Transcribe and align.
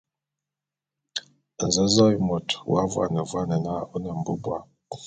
Nzōzôé 1.65 2.15
môt 2.27 2.47
ô 2.71 2.73
vuane 2.93 3.21
vuane 3.29 3.57
na 3.65 3.73
ô 3.93 3.95
ne 4.01 4.09
mbubua. 4.19 4.59